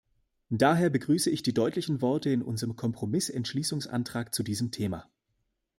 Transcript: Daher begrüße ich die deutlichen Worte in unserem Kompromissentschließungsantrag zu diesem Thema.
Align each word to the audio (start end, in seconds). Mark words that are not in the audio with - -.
Daher 0.49 0.89
begrüße 0.89 1.29
ich 1.29 1.43
die 1.43 1.53
deutlichen 1.53 2.01
Worte 2.01 2.31
in 2.31 2.41
unserem 2.41 2.75
Kompromissentschließungsantrag 2.75 4.33
zu 4.33 4.41
diesem 4.41 4.71
Thema. 4.71 5.07